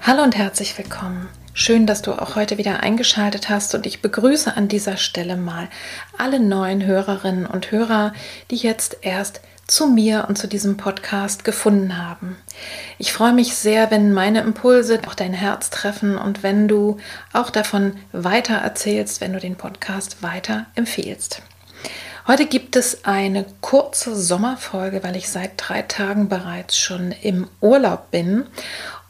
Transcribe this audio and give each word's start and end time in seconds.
Hallo 0.00 0.22
und 0.22 0.36
herzlich 0.36 0.78
willkommen. 0.78 1.28
Schön, 1.52 1.84
dass 1.84 2.02
du 2.02 2.12
auch 2.12 2.36
heute 2.36 2.56
wieder 2.56 2.80
eingeschaltet 2.80 3.50
hast 3.50 3.74
und 3.74 3.84
ich 3.84 4.00
begrüße 4.00 4.56
an 4.56 4.68
dieser 4.68 4.96
Stelle 4.96 5.36
mal 5.36 5.68
alle 6.16 6.40
neuen 6.40 6.86
Hörerinnen 6.86 7.46
und 7.46 7.72
Hörer, 7.72 8.12
die 8.50 8.56
jetzt 8.56 8.98
erst 9.02 9.40
zu 9.66 9.88
mir 9.88 10.26
und 10.28 10.38
zu 10.38 10.46
diesem 10.46 10.78
Podcast 10.78 11.44
gefunden 11.44 11.98
haben. 11.98 12.36
Ich 12.96 13.12
freue 13.12 13.34
mich 13.34 13.54
sehr, 13.54 13.90
wenn 13.90 14.12
meine 14.14 14.40
Impulse 14.40 15.00
auch 15.06 15.14
dein 15.14 15.34
Herz 15.34 15.68
treffen 15.68 16.16
und 16.16 16.42
wenn 16.42 16.68
du 16.68 16.96
auch 17.34 17.50
davon 17.50 17.96
weiter 18.12 18.54
erzählst, 18.54 19.20
wenn 19.20 19.34
du 19.34 19.40
den 19.40 19.56
Podcast 19.56 20.22
weiter 20.22 20.66
empfehlst. 20.74 21.42
Heute 22.28 22.44
gibt 22.44 22.76
es 22.76 23.06
eine 23.06 23.46
kurze 23.62 24.14
Sommerfolge, 24.14 25.02
weil 25.02 25.16
ich 25.16 25.30
seit 25.30 25.52
drei 25.56 25.80
Tagen 25.80 26.28
bereits 26.28 26.78
schon 26.78 27.10
im 27.10 27.48
Urlaub 27.62 28.10
bin. 28.10 28.46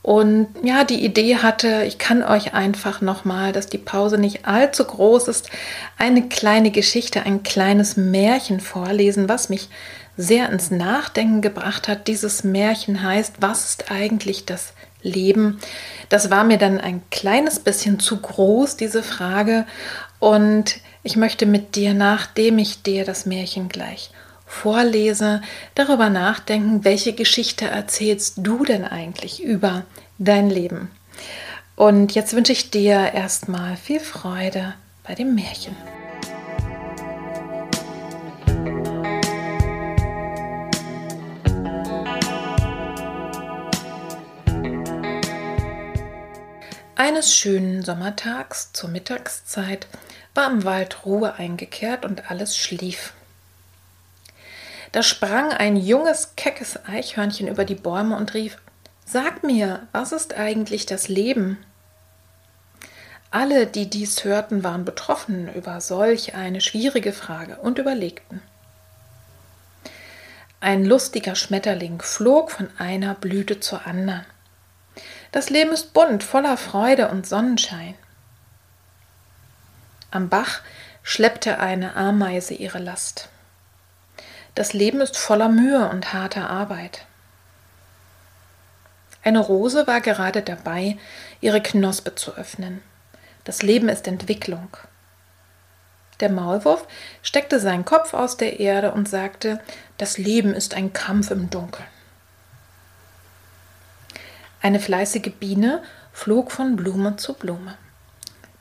Und 0.08 0.48
ja, 0.62 0.84
die 0.84 1.04
Idee 1.04 1.36
hatte, 1.36 1.82
ich 1.86 1.98
kann 1.98 2.22
euch 2.22 2.54
einfach 2.54 3.02
nochmal, 3.02 3.52
dass 3.52 3.66
die 3.66 3.76
Pause 3.76 4.16
nicht 4.16 4.46
allzu 4.46 4.86
groß 4.86 5.28
ist, 5.28 5.50
eine 5.98 6.30
kleine 6.30 6.70
Geschichte, 6.70 7.24
ein 7.24 7.42
kleines 7.42 7.98
Märchen 7.98 8.60
vorlesen, 8.60 9.28
was 9.28 9.50
mich 9.50 9.68
sehr 10.16 10.48
ins 10.48 10.70
Nachdenken 10.70 11.42
gebracht 11.42 11.88
hat. 11.88 12.08
Dieses 12.08 12.42
Märchen 12.42 13.02
heißt, 13.02 13.34
was 13.40 13.66
ist 13.66 13.90
eigentlich 13.90 14.46
das 14.46 14.72
Leben? 15.02 15.60
Das 16.08 16.30
war 16.30 16.42
mir 16.42 16.56
dann 16.56 16.80
ein 16.80 17.02
kleines 17.10 17.60
bisschen 17.60 18.00
zu 18.00 18.16
groß, 18.16 18.78
diese 18.78 19.02
Frage. 19.02 19.66
Und 20.20 20.76
ich 21.02 21.16
möchte 21.16 21.44
mit 21.44 21.76
dir, 21.76 21.92
nachdem 21.92 22.56
ich 22.56 22.82
dir 22.82 23.04
das 23.04 23.26
Märchen 23.26 23.68
gleich 23.68 24.10
vorlese, 24.48 25.42
darüber 25.74 26.10
nachdenken, 26.10 26.84
welche 26.84 27.12
Geschichte 27.12 27.66
erzählst 27.66 28.34
du 28.38 28.64
denn 28.64 28.84
eigentlich 28.84 29.42
über 29.42 29.84
dein 30.18 30.50
Leben. 30.50 30.90
Und 31.76 32.14
jetzt 32.14 32.34
wünsche 32.34 32.52
ich 32.52 32.70
dir 32.70 33.12
erstmal 33.14 33.76
viel 33.76 34.00
Freude 34.00 34.74
bei 35.06 35.14
dem 35.14 35.34
Märchen. 35.36 35.76
Eines 46.96 47.32
schönen 47.32 47.84
Sommertags 47.84 48.72
zur 48.72 48.90
Mittagszeit 48.90 49.86
war 50.34 50.50
im 50.50 50.64
Wald 50.64 51.06
Ruhe 51.06 51.34
eingekehrt 51.34 52.04
und 52.04 52.28
alles 52.28 52.56
schlief. 52.56 53.12
Da 54.92 55.02
sprang 55.02 55.52
ein 55.52 55.76
junges, 55.76 56.34
keckes 56.36 56.78
Eichhörnchen 56.86 57.48
über 57.48 57.64
die 57.64 57.74
Bäume 57.74 58.16
und 58.16 58.34
rief 58.34 58.58
Sag 59.04 59.42
mir, 59.42 59.86
was 59.92 60.12
ist 60.12 60.34
eigentlich 60.34 60.84
das 60.84 61.08
Leben? 61.08 61.58
Alle, 63.30 63.66
die 63.66 63.88
dies 63.88 64.24
hörten, 64.24 64.64
waren 64.64 64.84
betroffen 64.84 65.52
über 65.54 65.80
solch 65.80 66.34
eine 66.34 66.60
schwierige 66.60 67.12
Frage 67.12 67.56
und 67.56 67.78
überlegten. 67.78 68.42
Ein 70.60 70.84
lustiger 70.84 71.34
Schmetterling 71.34 72.00
flog 72.02 72.50
von 72.50 72.68
einer 72.78 73.14
Blüte 73.14 73.60
zur 73.60 73.86
anderen. 73.86 74.24
Das 75.30 75.50
Leben 75.50 75.72
ist 75.72 75.92
bunt, 75.92 76.24
voller 76.24 76.56
Freude 76.56 77.08
und 77.08 77.26
Sonnenschein. 77.26 77.94
Am 80.10 80.28
Bach 80.28 80.62
schleppte 81.02 81.58
eine 81.60 81.96
Ameise 81.96 82.54
ihre 82.54 82.78
Last. 82.78 83.28
Das 84.58 84.72
Leben 84.72 85.00
ist 85.00 85.16
voller 85.16 85.48
Mühe 85.48 85.88
und 85.88 86.12
harter 86.12 86.50
Arbeit. 86.50 87.06
Eine 89.22 89.38
Rose 89.38 89.86
war 89.86 90.00
gerade 90.00 90.42
dabei, 90.42 90.98
ihre 91.40 91.62
Knospe 91.62 92.16
zu 92.16 92.34
öffnen. 92.34 92.82
Das 93.44 93.62
Leben 93.62 93.88
ist 93.88 94.08
Entwicklung. 94.08 94.76
Der 96.18 96.28
Maulwurf 96.28 96.88
steckte 97.22 97.60
seinen 97.60 97.84
Kopf 97.84 98.14
aus 98.14 98.36
der 98.36 98.58
Erde 98.58 98.90
und 98.90 99.08
sagte, 99.08 99.60
das 99.96 100.18
Leben 100.18 100.52
ist 100.54 100.74
ein 100.74 100.92
Kampf 100.92 101.30
im 101.30 101.50
Dunkeln. 101.50 101.86
Eine 104.60 104.80
fleißige 104.80 105.30
Biene 105.38 105.84
flog 106.12 106.50
von 106.50 106.74
Blume 106.74 107.14
zu 107.14 107.34
Blume. 107.34 107.78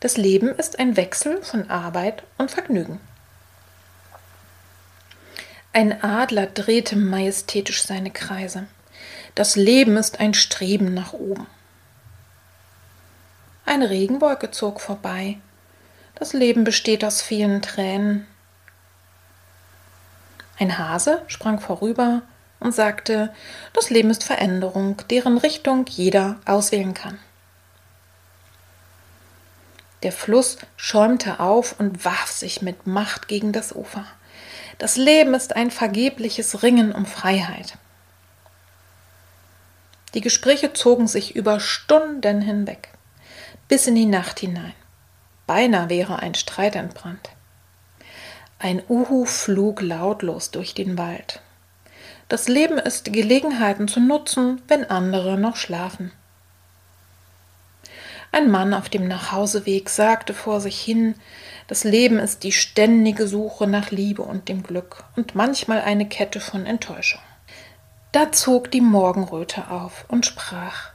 Das 0.01 0.15
Leben 0.15 0.49
ist 0.49 0.77
ein 0.77 0.95
Wechsel 0.95 1.41
von 1.41 1.71
Arbeit 1.71 2.21
und 2.37 2.51
Vergnügen. 2.51 2.99
Ein 5.77 6.01
Adler 6.03 6.47
drehte 6.47 6.95
majestätisch 6.95 7.83
seine 7.83 8.09
Kreise. 8.09 8.65
Das 9.35 9.55
Leben 9.55 9.95
ist 9.95 10.19
ein 10.19 10.33
Streben 10.33 10.95
nach 10.95 11.13
oben. 11.13 11.45
Eine 13.63 13.91
Regenwolke 13.91 14.49
zog 14.49 14.81
vorbei. 14.81 15.37
Das 16.15 16.33
Leben 16.33 16.63
besteht 16.63 17.05
aus 17.05 17.21
vielen 17.21 17.61
Tränen. 17.61 18.25
Ein 20.57 20.79
Hase 20.79 21.21
sprang 21.27 21.59
vorüber 21.59 22.23
und 22.59 22.73
sagte, 22.73 23.31
das 23.73 23.91
Leben 23.91 24.09
ist 24.09 24.23
Veränderung, 24.23 25.03
deren 25.11 25.37
Richtung 25.37 25.85
jeder 25.85 26.39
auswählen 26.45 26.95
kann. 26.95 27.19
Der 30.01 30.11
Fluss 30.11 30.57
schäumte 30.75 31.39
auf 31.39 31.79
und 31.79 32.03
warf 32.03 32.31
sich 32.31 32.63
mit 32.63 32.87
Macht 32.87 33.27
gegen 33.27 33.51
das 33.51 33.75
Ufer. 33.75 34.07
Das 34.77 34.95
Leben 34.95 35.33
ist 35.33 35.55
ein 35.55 35.71
vergebliches 35.71 36.61
Ringen 36.61 36.91
um 36.91 37.05
Freiheit. 37.05 37.77
Die 40.13 40.21
Gespräche 40.21 40.73
zogen 40.73 41.07
sich 41.07 41.35
über 41.35 41.59
Stunden 41.59 42.41
hinweg, 42.41 42.89
bis 43.67 43.87
in 43.87 43.95
die 43.95 44.05
Nacht 44.05 44.39
hinein. 44.39 44.73
Beinahe 45.47 45.89
wäre 45.89 46.19
ein 46.19 46.35
Streit 46.35 46.75
entbrannt. 46.75 47.29
Ein 48.59 48.81
Uhu 48.87 49.25
flog 49.25 49.81
lautlos 49.81 50.51
durch 50.51 50.73
den 50.73 50.97
Wald. 50.97 51.41
Das 52.29 52.47
Leben 52.47 52.77
ist, 52.77 53.11
Gelegenheiten 53.13 53.87
zu 53.87 53.99
nutzen, 53.99 54.61
wenn 54.67 54.89
andere 54.89 55.37
noch 55.37 55.55
schlafen. 55.55 56.11
Ein 58.31 58.51
Mann 58.51 58.73
auf 58.73 58.89
dem 58.89 59.07
Nachhauseweg 59.07 59.89
sagte 59.89 60.33
vor 60.33 60.59
sich 60.59 60.79
hin, 60.79 61.15
das 61.67 61.83
Leben 61.83 62.17
ist 62.17 62.43
die 62.43 62.53
ständige 62.53 63.27
Suche 63.27 63.67
nach 63.67 63.91
Liebe 63.91 64.21
und 64.21 64.47
dem 64.47 64.63
Glück 64.63 65.03
und 65.15 65.35
manchmal 65.35 65.81
eine 65.81 66.07
Kette 66.07 66.39
von 66.39 66.65
Enttäuschung. 66.65 67.21
Da 68.13 68.31
zog 68.31 68.71
die 68.71 68.81
Morgenröte 68.81 69.69
auf 69.69 70.05
und 70.07 70.25
sprach, 70.25 70.91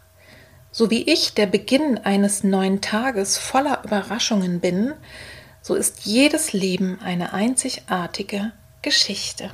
so 0.71 0.91
wie 0.91 1.03
ich 1.03 1.35
der 1.35 1.47
Beginn 1.47 1.99
eines 1.99 2.43
neuen 2.43 2.81
Tages 2.81 3.37
voller 3.37 3.85
Überraschungen 3.85 4.61
bin, 4.61 4.95
so 5.61 5.75
ist 5.75 6.07
jedes 6.07 6.55
Leben 6.55 6.99
eine 7.03 7.35
einzigartige 7.35 8.53
Geschichte. 8.81 9.51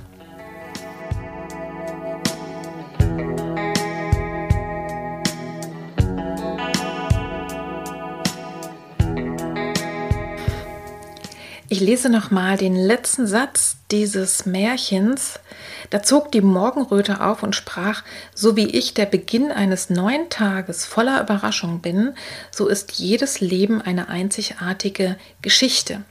Ich 11.79 11.85
lese 11.85 12.09
noch 12.09 12.33
mal 12.33 12.57
den 12.57 12.75
letzten 12.75 13.29
Satz 13.29 13.77
dieses 13.93 14.47
Märchens. 14.47 15.39
Da 15.91 16.03
zog 16.03 16.33
die 16.33 16.41
Morgenröte 16.41 17.21
auf 17.21 17.45
und 17.45 17.55
sprach: 17.55 18.03
So 18.35 18.57
wie 18.57 18.69
ich 18.69 18.95
der 18.95 19.07
Beginn 19.07 19.53
eines 19.53 19.89
neuen 19.89 20.29
Tages 20.29 20.85
voller 20.85 21.23
Überraschung 21.23 21.79
bin, 21.79 22.15
so 22.51 22.67
ist 22.67 22.95
jedes 22.95 23.41
Leben 23.41 23.81
eine 23.81 24.09
einzigartige 24.09 25.15
Geschichte. 25.41 26.03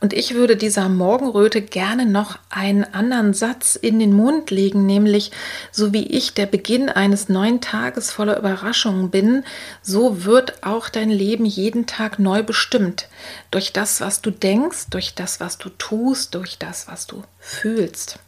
Und 0.00 0.12
ich 0.12 0.34
würde 0.34 0.56
dieser 0.56 0.88
Morgenröte 0.88 1.62
gerne 1.62 2.06
noch 2.06 2.38
einen 2.50 2.84
anderen 2.84 3.34
Satz 3.34 3.76
in 3.76 3.98
den 3.98 4.12
Mund 4.12 4.50
legen, 4.50 4.86
nämlich, 4.86 5.30
so 5.70 5.92
wie 5.92 6.06
ich 6.06 6.34
der 6.34 6.46
Beginn 6.46 6.88
eines 6.88 7.28
neuen 7.28 7.60
Tages 7.60 8.10
voller 8.10 8.38
Überraschungen 8.38 9.10
bin, 9.10 9.44
so 9.80 10.24
wird 10.24 10.64
auch 10.64 10.88
dein 10.88 11.10
Leben 11.10 11.44
jeden 11.44 11.86
Tag 11.86 12.18
neu 12.18 12.42
bestimmt. 12.42 13.08
Durch 13.50 13.72
das, 13.72 14.00
was 14.00 14.22
du 14.22 14.30
denkst, 14.30 14.86
durch 14.90 15.14
das, 15.14 15.40
was 15.40 15.58
du 15.58 15.68
tust, 15.70 16.34
durch 16.34 16.58
das, 16.58 16.88
was 16.88 17.06
du 17.06 17.22
fühlst. 17.38 18.18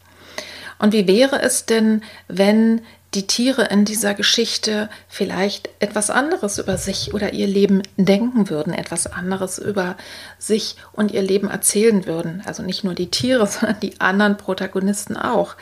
Und 0.77 0.93
wie 0.93 1.07
wäre 1.07 1.41
es 1.41 1.65
denn, 1.65 2.03
wenn 2.27 2.81
die 3.15 3.27
Tiere 3.27 3.63
in 3.63 3.85
dieser 3.85 4.13
Geschichte 4.13 4.89
vielleicht 5.07 5.69
etwas 5.79 6.09
anderes 6.09 6.59
über 6.59 6.77
sich 6.77 7.13
oder 7.13 7.33
ihr 7.33 7.47
Leben 7.47 7.81
denken 7.95 8.49
würden, 8.49 8.73
etwas 8.73 9.07
anderes 9.07 9.57
über 9.57 9.95
sich 10.37 10.75
und 10.91 11.11
ihr 11.11 11.21
Leben 11.21 11.49
erzählen 11.49 12.05
würden. 12.05 12.43
Also 12.45 12.61
nicht 12.61 12.83
nur 12.83 12.93
die 12.93 13.09
Tiere, 13.09 13.47
sondern 13.47 13.79
die 13.79 13.99
anderen 14.01 14.37
Protagonisten 14.37 15.15
auch. 15.15 15.55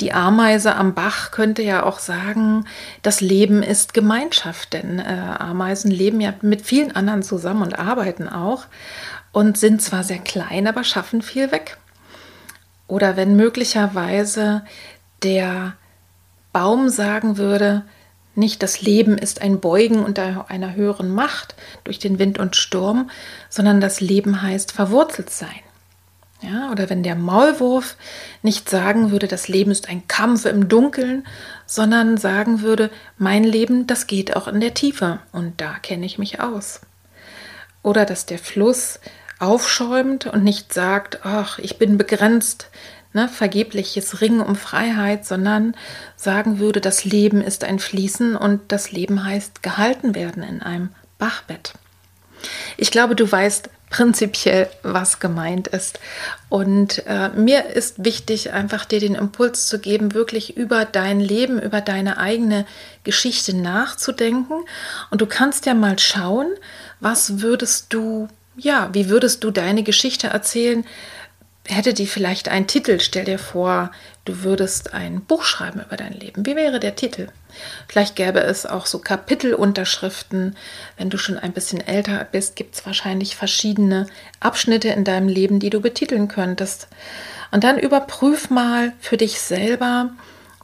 Die 0.00 0.12
Ameise 0.12 0.76
am 0.76 0.94
Bach 0.94 1.30
könnte 1.30 1.62
ja 1.62 1.84
auch 1.84 1.98
sagen, 1.98 2.66
das 3.02 3.20
Leben 3.20 3.62
ist 3.62 3.94
Gemeinschaft, 3.94 4.74
denn 4.74 4.98
äh, 4.98 5.02
Ameisen 5.38 5.90
leben 5.90 6.20
ja 6.20 6.34
mit 6.42 6.62
vielen 6.62 6.94
anderen 6.94 7.22
zusammen 7.22 7.62
und 7.62 7.78
arbeiten 7.78 8.28
auch 8.28 8.66
und 9.32 9.56
sind 9.56 9.80
zwar 9.80 10.04
sehr 10.04 10.18
klein, 10.18 10.66
aber 10.66 10.84
schaffen 10.84 11.22
viel 11.22 11.50
weg. 11.50 11.78
Oder 12.88 13.16
wenn 13.16 13.36
möglicherweise 13.36 14.62
der 15.22 15.74
Baum 16.52 16.88
sagen 16.88 17.36
würde, 17.36 17.84
nicht 18.34 18.62
das 18.62 18.80
Leben 18.80 19.18
ist 19.18 19.42
ein 19.42 19.60
Beugen 19.60 20.04
unter 20.04 20.48
einer 20.48 20.74
höheren 20.74 21.12
Macht 21.12 21.54
durch 21.84 21.98
den 21.98 22.18
Wind 22.18 22.38
und 22.38 22.56
Sturm, 22.56 23.10
sondern 23.48 23.80
das 23.80 24.00
Leben 24.00 24.42
heißt 24.42 24.72
verwurzelt 24.72 25.30
sein. 25.30 25.60
Ja, 26.42 26.70
oder 26.70 26.88
wenn 26.88 27.02
der 27.02 27.16
Maulwurf 27.16 27.96
nicht 28.42 28.70
sagen 28.70 29.10
würde, 29.10 29.28
das 29.28 29.48
Leben 29.48 29.70
ist 29.70 29.90
ein 29.90 30.08
Kampf 30.08 30.46
im 30.46 30.70
Dunkeln, 30.70 31.26
sondern 31.66 32.16
sagen 32.16 32.62
würde, 32.62 32.90
mein 33.18 33.44
Leben, 33.44 33.86
das 33.86 34.06
geht 34.06 34.34
auch 34.36 34.48
in 34.48 34.60
der 34.60 34.72
Tiefe 34.72 35.18
und 35.32 35.60
da 35.60 35.78
kenne 35.82 36.06
ich 36.06 36.18
mich 36.18 36.40
aus. 36.40 36.80
Oder 37.82 38.06
dass 38.06 38.24
der 38.24 38.38
Fluss 38.38 39.00
aufschäumt 39.38 40.26
und 40.26 40.42
nicht 40.42 40.72
sagt, 40.72 41.20
ach, 41.24 41.58
ich 41.58 41.78
bin 41.78 41.98
begrenzt, 41.98 42.70
ne, 43.12 43.28
vergebliches 43.28 44.20
Ringen 44.20 44.40
um 44.40 44.56
Freiheit, 44.56 45.26
sondern 45.26 45.74
sagen 46.16 46.58
würde, 46.58 46.80
das 46.80 47.04
Leben 47.04 47.40
ist 47.40 47.64
ein 47.64 47.78
Fließen 47.78 48.36
und 48.36 48.60
das 48.68 48.92
Leben 48.92 49.24
heißt 49.24 49.62
gehalten 49.62 50.14
werden 50.14 50.42
in 50.42 50.62
einem 50.62 50.90
Bachbett. 51.18 51.74
Ich 52.76 52.90
glaube, 52.90 53.14
du 53.14 53.30
weißt 53.30 53.70
prinzipiell, 53.90 54.70
was 54.82 55.18
gemeint 55.18 55.68
ist. 55.68 55.98
Und 56.48 57.04
äh, 57.06 57.28
mir 57.30 57.66
ist 57.66 58.04
wichtig, 58.04 58.52
einfach 58.52 58.84
dir 58.84 59.00
den 59.00 59.16
Impuls 59.16 59.66
zu 59.66 59.80
geben, 59.80 60.14
wirklich 60.14 60.56
über 60.56 60.84
dein 60.84 61.20
Leben, 61.20 61.60
über 61.60 61.80
deine 61.80 62.16
eigene 62.18 62.66
Geschichte 63.04 63.54
nachzudenken. 63.54 64.64
Und 65.10 65.20
du 65.20 65.26
kannst 65.26 65.66
ja 65.66 65.74
mal 65.74 65.98
schauen, 65.98 66.46
was 67.00 67.42
würdest 67.42 67.92
du, 67.92 68.28
ja, 68.56 68.88
wie 68.92 69.08
würdest 69.08 69.42
du 69.42 69.50
deine 69.50 69.82
Geschichte 69.82 70.28
erzählen, 70.28 70.84
hätte 71.74 71.94
die 71.94 72.06
vielleicht 72.06 72.48
einen 72.48 72.66
Titel. 72.66 73.00
Stell 73.00 73.24
dir 73.24 73.38
vor, 73.38 73.90
du 74.24 74.42
würdest 74.42 74.94
ein 74.94 75.20
Buch 75.20 75.44
schreiben 75.44 75.80
über 75.80 75.96
dein 75.96 76.12
Leben. 76.12 76.46
Wie 76.46 76.56
wäre 76.56 76.80
der 76.80 76.96
Titel? 76.96 77.28
Vielleicht 77.88 78.16
gäbe 78.16 78.40
es 78.40 78.66
auch 78.66 78.86
so 78.86 78.98
Kapitelunterschriften. 78.98 80.56
Wenn 80.96 81.10
du 81.10 81.18
schon 81.18 81.38
ein 81.38 81.52
bisschen 81.52 81.86
älter 81.86 82.26
bist, 82.30 82.56
gibt 82.56 82.74
es 82.74 82.86
wahrscheinlich 82.86 83.36
verschiedene 83.36 84.06
Abschnitte 84.40 84.88
in 84.88 85.04
deinem 85.04 85.28
Leben, 85.28 85.60
die 85.60 85.70
du 85.70 85.80
betiteln 85.80 86.28
könntest. 86.28 86.88
Und 87.50 87.64
dann 87.64 87.78
überprüf 87.78 88.50
mal 88.50 88.92
für 89.00 89.16
dich 89.16 89.40
selber, 89.40 90.10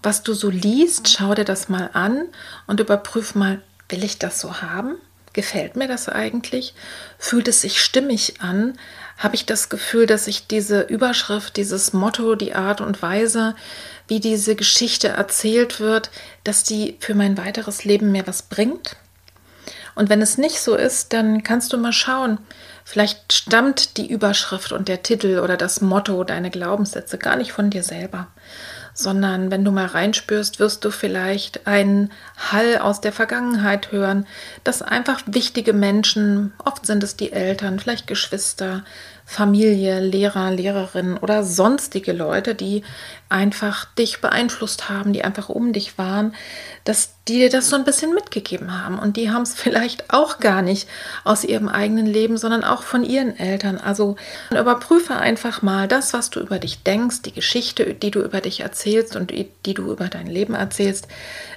was 0.02 0.22
du 0.22 0.34
so 0.34 0.50
liest. 0.50 1.08
Schau 1.08 1.34
dir 1.34 1.44
das 1.44 1.68
mal 1.68 1.90
an 1.92 2.26
und 2.66 2.80
überprüf 2.80 3.34
mal, 3.34 3.60
will 3.88 4.04
ich 4.04 4.18
das 4.18 4.40
so 4.40 4.62
haben? 4.62 4.96
Gefällt 5.32 5.76
mir 5.76 5.86
das 5.86 6.08
eigentlich? 6.08 6.74
Fühlt 7.18 7.48
es 7.48 7.60
sich 7.60 7.82
stimmig 7.82 8.40
an? 8.40 8.78
Habe 9.16 9.34
ich 9.34 9.46
das 9.46 9.68
Gefühl, 9.68 10.06
dass 10.06 10.26
ich 10.26 10.46
diese 10.46 10.82
Überschrift, 10.82 11.56
dieses 11.56 11.92
Motto, 11.92 12.34
die 12.34 12.54
Art 12.54 12.80
und 12.80 13.00
Weise, 13.02 13.54
wie 14.08 14.20
diese 14.20 14.56
Geschichte 14.56 15.08
erzählt 15.08 15.80
wird, 15.80 16.10
dass 16.44 16.62
die 16.62 16.96
für 17.00 17.14
mein 17.14 17.38
weiteres 17.38 17.84
Leben 17.84 18.12
mir 18.12 18.26
was 18.26 18.42
bringt. 18.42 18.96
Und 19.94 20.10
wenn 20.10 20.20
es 20.20 20.36
nicht 20.36 20.60
so 20.60 20.76
ist, 20.76 21.14
dann 21.14 21.42
kannst 21.42 21.72
du 21.72 21.78
mal 21.78 21.92
schauen. 21.92 22.38
Vielleicht 22.84 23.32
stammt 23.32 23.96
die 23.96 24.08
Überschrift 24.08 24.70
und 24.70 24.88
der 24.88 25.02
Titel 25.02 25.40
oder 25.40 25.56
das 25.56 25.80
Motto, 25.80 26.22
deine 26.22 26.50
Glaubenssätze 26.50 27.16
gar 27.18 27.36
nicht 27.36 27.52
von 27.52 27.70
dir 27.70 27.82
selber, 27.82 28.28
sondern 28.96 29.50
wenn 29.50 29.64
du 29.64 29.70
mal 29.70 29.86
reinspürst, 29.86 30.58
wirst 30.58 30.84
du 30.84 30.90
vielleicht 30.90 31.66
einen 31.66 32.10
Hall 32.50 32.78
aus 32.78 33.02
der 33.02 33.12
Vergangenheit 33.12 33.92
hören, 33.92 34.26
dass 34.64 34.80
einfach 34.80 35.20
wichtige 35.26 35.74
Menschen, 35.74 36.54
oft 36.64 36.86
sind 36.86 37.02
es 37.02 37.14
die 37.14 37.30
Eltern, 37.30 37.78
vielleicht 37.78 38.06
Geschwister, 38.06 38.84
Familie, 39.28 39.98
Lehrer, 39.98 40.52
Lehrerinnen 40.52 41.18
oder 41.18 41.42
sonstige 41.42 42.12
Leute, 42.12 42.54
die 42.54 42.84
einfach 43.28 43.84
dich 43.96 44.20
beeinflusst 44.20 44.88
haben, 44.88 45.12
die 45.12 45.24
einfach 45.24 45.48
um 45.48 45.72
dich 45.72 45.98
waren, 45.98 46.32
dass 46.84 47.10
die 47.26 47.38
dir 47.38 47.50
das 47.50 47.68
so 47.68 47.74
ein 47.74 47.84
bisschen 47.84 48.14
mitgegeben 48.14 48.80
haben. 48.80 49.00
Und 49.00 49.16
die 49.16 49.32
haben 49.32 49.42
es 49.42 49.54
vielleicht 49.56 50.12
auch 50.12 50.38
gar 50.38 50.62
nicht 50.62 50.88
aus 51.24 51.42
ihrem 51.42 51.68
eigenen 51.68 52.06
Leben, 52.06 52.38
sondern 52.38 52.62
auch 52.62 52.84
von 52.84 53.02
ihren 53.02 53.36
Eltern. 53.36 53.78
Also 53.78 54.14
überprüfe 54.52 55.16
einfach 55.16 55.60
mal 55.60 55.88
das, 55.88 56.12
was 56.12 56.30
du 56.30 56.38
über 56.38 56.60
dich 56.60 56.84
denkst, 56.84 57.22
die 57.22 57.32
Geschichte, 57.32 57.94
die 57.94 58.12
du 58.12 58.20
über 58.20 58.40
dich 58.40 58.60
erzählst 58.60 59.16
und 59.16 59.32
die 59.32 59.74
du 59.74 59.90
über 59.90 60.06
dein 60.06 60.28
Leben 60.28 60.54
erzählst. 60.54 61.08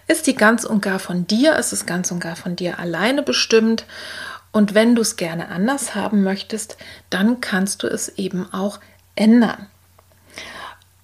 Ist 0.08 0.26
die 0.26 0.36
ganz 0.36 0.64
und 0.64 0.82
gar 0.82 0.98
von 0.98 1.28
dir? 1.28 1.56
Ist 1.56 1.72
es 1.72 1.86
ganz 1.86 2.10
und 2.10 2.20
gar 2.20 2.36
von 2.36 2.56
dir 2.56 2.80
alleine 2.80 3.22
bestimmt? 3.22 3.86
Und 4.52 4.74
wenn 4.74 4.96
du 4.96 5.02
es 5.02 5.16
gerne 5.16 5.50
anders 5.50 5.96
haben 5.96 6.24
möchtest, 6.24 6.78
dann 7.10 7.42
kannst 7.42 7.84
du 7.84 7.88
es 7.88 8.10
eben 8.18 8.52
auch 8.52 8.80
ändern. 9.16 9.68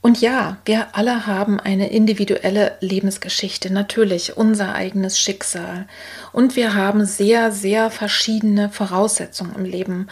Und 0.05 0.21
ja, 0.21 0.57
wir 0.65 0.95
alle 0.95 1.25
haben 1.25 1.59
eine 1.59 1.89
individuelle 1.89 2.73
Lebensgeschichte, 2.79 3.73
natürlich 3.73 4.37
unser 4.37 4.75
eigenes 4.75 5.19
Schicksal. 5.19 5.87
Und 6.31 6.55
wir 6.55 6.75
haben 6.75 7.05
sehr, 7.05 7.51
sehr 7.51 7.89
verschiedene 7.89 8.69
Voraussetzungen 8.69 9.55
im 9.55 9.65
Leben. 9.65 10.07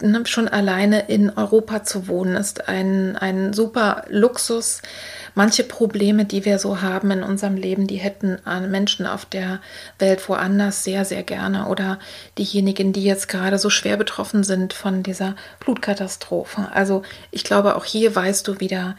Ne, 0.00 0.24
schon 0.26 0.46
alleine 0.46 1.08
in 1.08 1.30
Europa 1.30 1.82
zu 1.82 2.06
wohnen, 2.06 2.36
ist 2.36 2.68
ein, 2.68 3.16
ein 3.16 3.52
super 3.52 4.04
Luxus. 4.08 4.82
Manche 5.34 5.64
Probleme, 5.64 6.24
die 6.24 6.44
wir 6.44 6.58
so 6.58 6.80
haben 6.80 7.10
in 7.10 7.22
unserem 7.22 7.56
Leben, 7.56 7.86
die 7.86 7.96
hätten 7.96 8.38
Menschen 8.68 9.06
auf 9.06 9.24
der 9.24 9.60
Welt 9.98 10.28
woanders 10.28 10.84
sehr, 10.84 11.04
sehr 11.04 11.24
gerne. 11.24 11.66
Oder 11.66 11.98
diejenigen, 12.38 12.92
die 12.92 13.04
jetzt 13.04 13.28
gerade 13.28 13.58
so 13.58 13.68
schwer 13.70 13.96
betroffen 13.96 14.44
sind 14.44 14.72
von 14.72 15.02
dieser 15.02 15.34
Flutkatastrophe. 15.60 16.68
Also 16.72 17.02
ich 17.30 17.44
glaube, 17.44 17.76
auch 17.76 17.84
hier 17.84 18.14
weißt 18.14 18.46
du 18.46 18.60
wieder, 18.60 18.96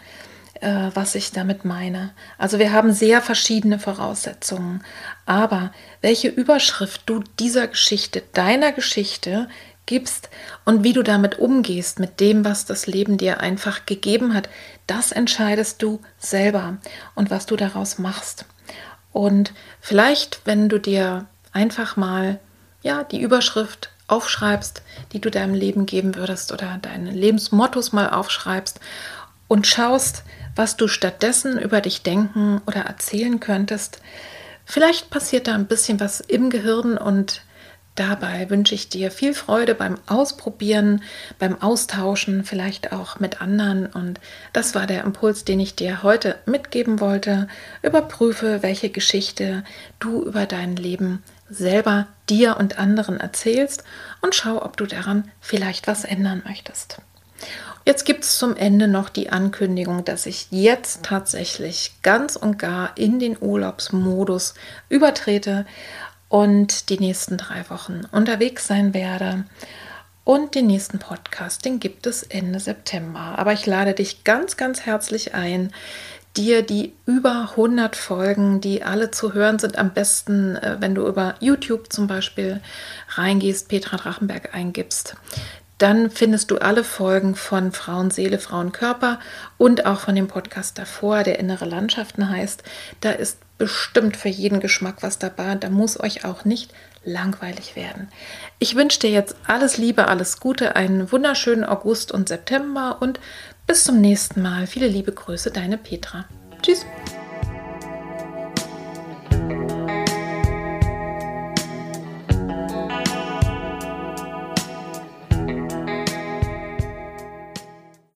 äh, 0.61 0.89
was 0.93 1.15
ich 1.15 1.31
damit 1.31 1.65
meine. 1.65 2.11
Also 2.37 2.59
wir 2.59 2.71
haben 2.71 2.91
sehr 2.91 3.21
verschiedene 3.21 3.79
Voraussetzungen. 3.79 4.83
Aber 5.25 5.71
welche 6.01 6.27
Überschrift 6.27 7.01
du 7.05 7.23
dieser 7.39 7.67
Geschichte, 7.67 8.23
deiner 8.33 8.71
Geschichte 8.71 9.47
gibst 9.85 10.29
und 10.65 10.83
wie 10.83 10.93
du 10.93 11.03
damit 11.03 11.39
umgehst, 11.39 11.99
mit 11.99 12.19
dem, 12.19 12.45
was 12.45 12.65
das 12.65 12.87
Leben 12.87 13.17
dir 13.17 13.39
einfach 13.39 13.85
gegeben 13.85 14.33
hat, 14.33 14.49
das 14.87 15.11
entscheidest 15.11 15.81
du 15.81 16.01
selber 16.17 16.77
und 17.15 17.31
was 17.31 17.45
du 17.45 17.55
daraus 17.55 17.97
machst. 17.99 18.45
Und 19.11 19.53
vielleicht, 19.79 20.41
wenn 20.45 20.69
du 20.69 20.79
dir 20.79 21.25
einfach 21.51 21.95
mal 21.95 22.39
ja, 22.81 23.03
die 23.03 23.21
Überschrift 23.21 23.89
aufschreibst, 24.07 24.83
die 25.11 25.19
du 25.19 25.31
deinem 25.31 25.55
Leben 25.55 25.85
geben 25.85 26.15
würdest 26.15 26.51
oder 26.51 26.77
deine 26.81 27.11
Lebensmottos 27.11 27.93
mal 27.93 28.09
aufschreibst 28.09 28.79
und 29.47 29.65
schaust, 29.65 30.23
was 30.55 30.77
du 30.77 30.87
stattdessen 30.87 31.57
über 31.59 31.81
dich 31.81 32.03
denken 32.03 32.61
oder 32.67 32.81
erzählen 32.81 33.39
könntest. 33.39 33.99
Vielleicht 34.65 35.09
passiert 35.09 35.47
da 35.47 35.55
ein 35.55 35.67
bisschen 35.67 35.99
was 35.99 36.19
im 36.19 36.49
Gehirn 36.49 36.97
und 36.97 37.41
Dabei 37.95 38.49
wünsche 38.49 38.75
ich 38.75 38.89
dir 38.89 39.09
viel 39.09 39.33
Freude 39.33 39.73
beim 39.73 39.97
Ausprobieren, 40.05 41.01
beim 41.39 41.61
Austauschen, 41.61 42.43
vielleicht 42.43 42.91
auch 42.91 43.21
mit 43.21 43.41
anderen. 43.41 43.85
Und 43.85 44.19
das 44.51 44.75
war 44.75 44.85
der 44.85 45.05
Impuls, 45.05 45.45
den 45.45 45.61
ich 45.61 45.75
dir 45.75 46.03
heute 46.03 46.35
mitgeben 46.45 46.99
wollte. 46.99 47.47
Überprüfe, 47.81 48.61
welche 48.61 48.89
Geschichte 48.89 49.63
du 49.99 50.23
über 50.23 50.45
dein 50.45 50.75
Leben 50.75 51.23
selber 51.49 52.07
dir 52.29 52.57
und 52.57 52.77
anderen 52.77 53.19
erzählst 53.19 53.85
und 54.21 54.35
schau, 54.35 54.61
ob 54.61 54.75
du 54.75 54.85
daran 54.85 55.31
vielleicht 55.39 55.87
was 55.87 56.03
ändern 56.03 56.41
möchtest. 56.45 56.97
Jetzt 57.85 58.03
gibt 58.03 58.23
es 58.23 58.39
zum 58.39 58.57
Ende 58.57 58.87
noch 58.87 59.09
die 59.09 59.29
Ankündigung, 59.29 60.03
dass 60.03 60.25
ich 60.25 60.47
jetzt 60.49 61.03
tatsächlich 61.03 61.93
ganz 62.01 62.35
und 62.35 62.57
gar 62.57 62.97
in 62.97 63.19
den 63.19 63.37
Urlaubsmodus 63.39 64.55
übertrete 64.89 65.67
und 66.29 66.89
die 66.89 66.99
nächsten 66.99 67.37
drei 67.37 67.69
Wochen 67.69 68.01
unterwegs 68.11 68.67
sein 68.67 68.93
werde. 68.93 69.45
Und 70.23 70.55
den 70.55 70.65
nächsten 70.65 70.97
Podcast, 70.97 71.65
den 71.65 71.79
gibt 71.79 72.07
es 72.07 72.23
Ende 72.23 72.59
September. 72.59 73.37
Aber 73.37 73.53
ich 73.53 73.67
lade 73.67 73.93
dich 73.93 74.23
ganz, 74.23 74.57
ganz 74.57 74.81
herzlich 74.81 75.35
ein, 75.35 75.71
dir 76.35 76.63
die 76.63 76.93
über 77.05 77.49
100 77.51 77.95
Folgen, 77.95 78.59
die 78.59 78.83
alle 78.83 79.11
zu 79.11 79.33
hören 79.33 79.59
sind, 79.59 79.77
am 79.77 79.93
besten, 79.93 80.55
äh, 80.55 80.77
wenn 80.79 80.95
du 80.95 81.07
über 81.07 81.35
YouTube 81.39 81.93
zum 81.93 82.07
Beispiel 82.07 82.61
reingehst, 83.09 83.69
Petra 83.69 83.97
Drachenberg 83.97 84.53
eingibst, 84.53 85.15
dann 85.77 86.09
findest 86.09 86.51
du 86.51 86.57
alle 86.57 86.83
Folgen 86.83 87.35
von 87.35 87.71
Frauenseele, 87.71 88.39
Frauenkörper 88.39 89.19
und 89.57 89.85
auch 89.85 89.99
von 89.99 90.15
dem 90.15 90.27
Podcast 90.27 90.77
davor, 90.77 91.23
der 91.23 91.37
Innere 91.39 91.65
Landschaften 91.65 92.29
heißt. 92.29 92.63
Da 93.01 93.11
ist 93.11 93.39
bestimmt 93.57 94.17
für 94.17 94.29
jeden 94.29 94.59
Geschmack 94.59 94.97
was 95.01 95.19
dabei. 95.19 95.55
Da 95.55 95.69
muss 95.69 95.99
euch 95.99 96.25
auch 96.25 96.45
nicht 96.45 96.73
langweilig 97.03 97.75
werden. 97.75 98.09
Ich 98.59 98.75
wünsche 98.75 98.99
dir 98.99 99.11
jetzt 99.11 99.35
alles 99.47 99.77
Liebe, 99.77 100.07
alles 100.07 100.39
Gute, 100.39 100.75
einen 100.75 101.11
wunderschönen 101.11 101.63
August 101.63 102.11
und 102.11 102.29
September 102.29 102.97
und 102.99 103.19
bis 103.67 103.83
zum 103.83 104.01
nächsten 104.01 104.41
Mal. 104.41 104.67
Viele 104.67 104.87
liebe 104.87 105.11
Grüße, 105.11 105.51
deine 105.51 105.77
Petra. 105.77 106.25
Tschüss. 106.61 106.85